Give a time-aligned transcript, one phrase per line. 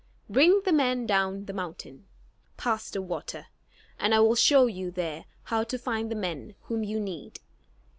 [0.27, 2.07] Bring the men down the mountain,
[2.57, 3.45] past the water,
[3.99, 7.39] and I will show you there how to find the men whom you need."